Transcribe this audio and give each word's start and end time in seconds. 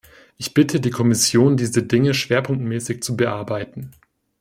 Ich 0.37 0.55
bitte 0.55 0.79
die 0.79 0.89
Kommission, 0.89 1.57
diese 1.57 1.83
Dinge 1.83 2.15
schwerpunktmäßig 2.15 3.03
zu 3.03 3.15
bearbeiten. 3.15 3.91